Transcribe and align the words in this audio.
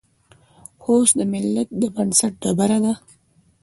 خوست 0.81 1.13
د 1.19 1.21
ملت 1.33 1.69
د 1.81 1.83
بنسټ 1.95 2.33
ډبره 2.41 2.77
ده. 2.83 2.93